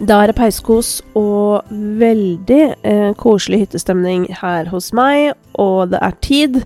[0.00, 1.66] Da er det peiskos og
[2.00, 6.56] veldig eh, koselig hyttestemning her hos meg, og det er tid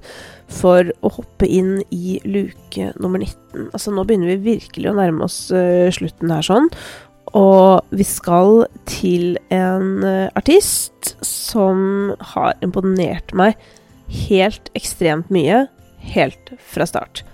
[0.54, 3.73] for å hoppe inn i luke nummer 19.
[3.73, 6.70] Altså, nå begynner vi virkelig å nærme oss eh, slutten her sånn.
[7.34, 13.59] Og vi skal til en uh, artist som har imponert meg
[14.29, 15.64] helt ekstremt mye,
[16.14, 17.25] helt fra start.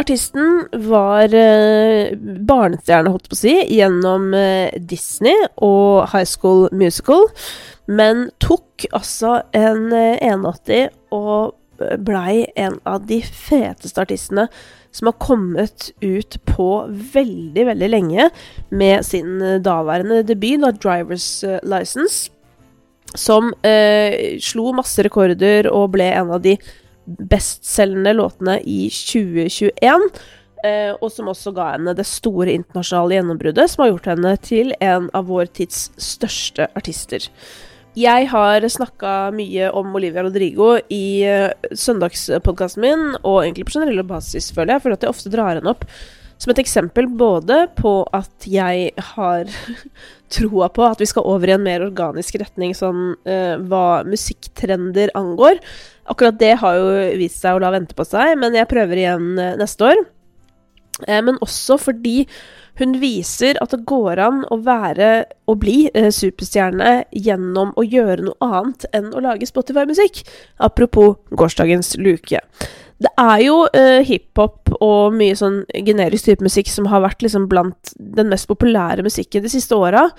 [0.00, 2.16] Artisten var uh,
[2.48, 7.26] barnestjerne, holdt på å si, gjennom uh, Disney og High School Musical,
[7.90, 11.56] men tok altså en 81 og
[12.04, 14.46] blei en av de feteste artistene
[14.94, 18.28] som har kommet ut på veldig, veldig lenge
[18.68, 22.30] med sin daværende debut, da, 'Drivers License',
[23.14, 26.56] som eh, slo masse rekorder og ble en av de
[27.06, 30.06] bestselgende låtene i 2021.
[30.64, 34.74] Eh, og som også ga henne det store internasjonale gjennombruddet, som har gjort henne til
[34.84, 37.24] en av vår tids største artister.
[37.98, 44.04] Jeg har snakka mye om Olivia Rodrigo i uh, søndagspodkasten min, og egentlig på generell
[44.06, 45.88] basis, føler jeg, for at jeg ofte drar henne opp
[46.40, 49.50] som et eksempel både på at jeg har
[50.34, 55.12] troa på at vi skal over i en mer organisk retning sånn uh, hva musikktrender
[55.18, 55.60] angår.
[56.10, 59.34] Akkurat det har jo vist seg å la vente på seg, men jeg prøver igjen
[59.36, 60.00] uh, neste år.
[61.04, 62.24] Uh, men også fordi
[62.80, 65.10] hun viser at det går an å være
[65.50, 70.22] og bli eh, superstjerne gjennom å gjøre noe annet enn å lage Spotify-musikk.
[70.56, 72.40] Apropos gårsdagens luke.
[73.00, 77.48] Det er jo uh, hiphop og mye sånn generisk type musikk som har vært liksom
[77.48, 80.10] blant den mest populære musikken de siste åra.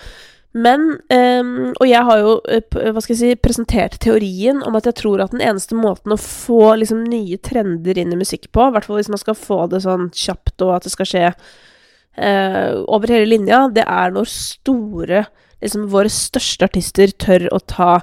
[0.52, 4.98] Men um, Og jeg har jo hva skal jeg si, presentert teorien om at jeg
[5.00, 8.76] tror at den eneste måten å få liksom, nye trender inn i musikk på, i
[8.76, 12.82] hvert fall hvis man skal få det sånn kjapt, og at det skal skje uh,
[12.84, 15.23] over hele linja, det er når store,
[15.64, 17.94] liksom våre største artister tør å ta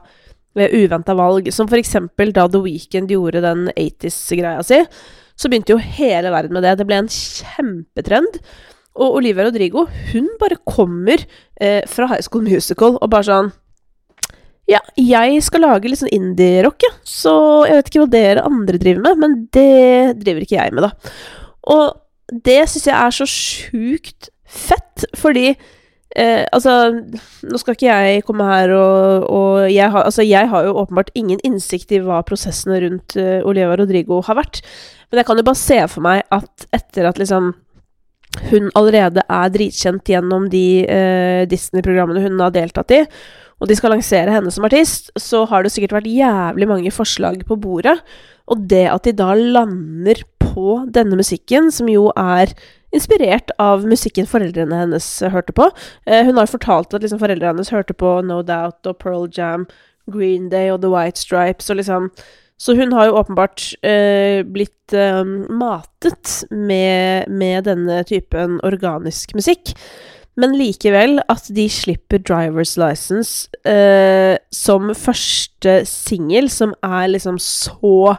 [0.59, 1.51] ved uventa valg.
[1.55, 4.83] Som eksempel da The Weekend gjorde den 80s-greia si.
[5.39, 6.79] Så begynte jo hele verden med det.
[6.81, 8.41] Det ble en kjempetrend.
[8.99, 11.23] Og Olivia Rodrigo, hun bare kommer
[11.61, 13.53] eh, fra High School Musical og bare sånn
[14.69, 16.91] Ja, jeg skal lage litt sånn indie-rock, ja.
[17.07, 17.33] Så
[17.69, 21.15] jeg vet ikke hva dere andre driver med, men det driver ikke jeg med, da.
[21.73, 25.55] Og det syns jeg er så sjukt fett, fordi
[26.19, 26.75] eh, Altså,
[27.47, 31.13] nå skal ikke jeg komme her og, og jeg, har, altså, jeg har jo åpenbart
[31.19, 34.63] ingen innsikt i hva prosessene rundt uh, Olivia Rodrigo har vært,
[35.09, 37.55] men jeg kan jo bare se for meg at etter at liksom
[38.51, 43.05] hun allerede er dritkjent gjennom de uh, Disney-programmene hun har deltatt i,
[43.59, 47.41] og de skal lansere henne som artist, så har det sikkert vært jævlig mange forslag
[47.49, 47.97] på bordet.
[48.49, 52.55] Og det at de da lander på denne musikken, som jo er
[52.95, 55.69] inspirert av musikken foreldrene hennes hørte på.
[56.07, 59.69] Eh, hun har fortalt at liksom, foreldrene hennes hørte på No Doubt og Pearl Jam,
[60.09, 62.13] Green Day og The White Stripes, og liksom
[62.59, 65.23] så hun har jo åpenbart eh, blitt eh,
[65.55, 69.77] matet med, med, denne typen organisk musikk.
[70.39, 78.17] Men likevel, at de slipper Drivers License eh, som første singel, som er liksom så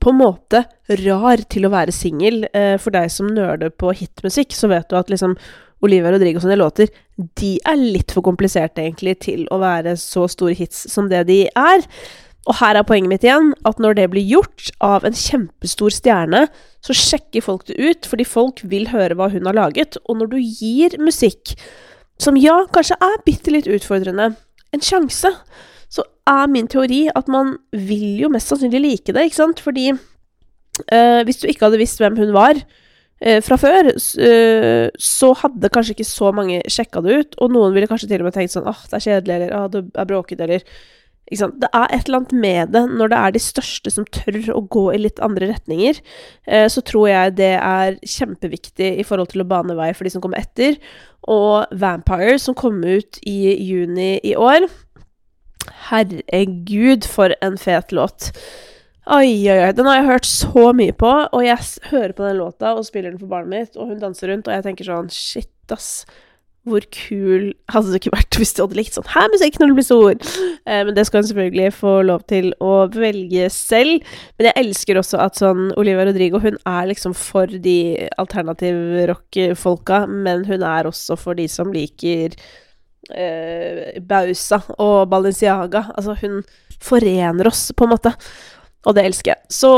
[0.00, 0.64] på en måte
[1.04, 2.44] rar til å være singel.
[2.54, 5.36] Eh, for deg som nerder på hitmusikk, så vet du at liksom
[5.84, 6.90] Olivia Rodrigo sine låter,
[7.40, 11.42] de er litt for kompliserte, egentlig, til å være så store hits som det de
[11.48, 11.86] er.
[12.48, 16.46] Og her er poenget mitt igjen, at når det blir gjort av en kjempestor stjerne,
[16.84, 20.00] så sjekker folk det ut, fordi folk vil høre hva hun har laget.
[20.06, 21.54] Og når du gir musikk
[22.20, 24.32] som ja, kanskje er bitte litt utfordrende,
[24.70, 25.32] en sjanse,
[26.30, 29.62] er min teori at man vil jo mest sannsynlig like det, ikke sant?
[29.64, 35.32] Fordi øh, hvis du ikke hadde visst hvem hun var øh, fra før, øh, så
[35.42, 38.38] hadde kanskje ikke så mange sjekka det ut, og noen ville kanskje til og med
[38.38, 40.66] tenkt sånn åh, det er kjedelig, eller åh, det er bråkete, eller
[41.30, 41.60] ikke sant?
[41.62, 44.64] Det er et eller annet med det når det er de største som tør å
[44.66, 46.00] gå i litt andre retninger.
[46.74, 50.24] så tror jeg det er kjempeviktig i forhold til å bane vei for de som
[50.24, 50.74] kommer etter.
[51.30, 54.66] Og Vampire, som kom ut i juni i år,
[55.90, 58.30] Herregud, for en fet låt.
[59.10, 59.70] Oi, oi, oi.
[59.74, 61.58] Den har jeg hørt så mye på, og jeg
[61.90, 64.54] hører på den låta og spiller den for barnet mitt, og hun danser rundt, og
[64.54, 66.04] jeg tenker sånn Shit, ass.
[66.68, 69.76] Hvor kul hadde det ikke vært hvis du hadde likt sånn her musikk når du
[69.78, 70.18] blir stor?
[70.68, 74.04] Eh, men det skal hun selvfølgelig få lov til å velge selv.
[74.36, 77.78] Men jeg elsker også at sånn Olivia Rodrigo, hun er liksom for de
[78.20, 78.76] alternativ
[79.08, 82.36] rock-folka, men hun er også for de som liker
[83.12, 85.88] eh, Bausa og Balenciaga.
[85.96, 86.40] Altså, hun
[86.80, 88.14] forener oss, på en måte.
[88.88, 89.40] Og det elsker jeg.
[89.52, 89.70] Så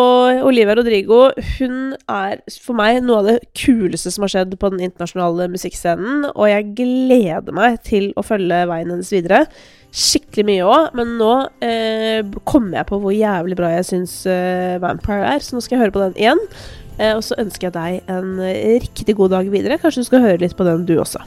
[0.47, 1.25] Olivia Rodrigo
[1.57, 6.29] hun er for meg noe av det kuleste som har skjedd på den internasjonale musikkscenen,
[6.31, 9.43] og jeg gleder meg til å følge veien hennes videre.
[9.91, 11.33] Skikkelig mye òg, men nå
[11.67, 15.77] eh, kommer jeg på hvor jævlig bra jeg syns eh, Vampire er, så nå skal
[15.77, 16.47] jeg høre på den igjen.
[17.01, 18.37] Eh, og så ønsker jeg deg en
[18.87, 19.83] riktig god dag videre.
[19.83, 21.27] Kanskje du skal høre litt på den, du også.